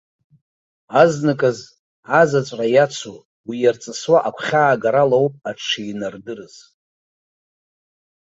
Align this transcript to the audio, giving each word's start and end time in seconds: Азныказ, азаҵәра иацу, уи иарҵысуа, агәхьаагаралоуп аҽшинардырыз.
Азныказ, 1.01 1.59
азаҵәра 2.19 2.65
иацу, 2.75 3.17
уи 3.47 3.57
иарҵысуа, 3.63 4.17
агәхьаагаралоуп 4.27 5.33
аҽшинардырыз. 5.49 6.55